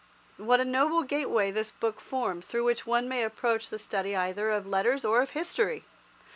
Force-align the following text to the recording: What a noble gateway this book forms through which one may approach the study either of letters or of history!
What 0.37 0.59
a 0.59 0.65
noble 0.65 1.03
gateway 1.03 1.51
this 1.51 1.69
book 1.69 1.99
forms 2.01 2.47
through 2.47 2.63
which 2.63 2.87
one 2.87 3.07
may 3.07 3.23
approach 3.23 3.69
the 3.69 3.77
study 3.77 4.15
either 4.15 4.49
of 4.49 4.65
letters 4.65 5.05
or 5.05 5.21
of 5.21 5.29
history! 5.37 5.85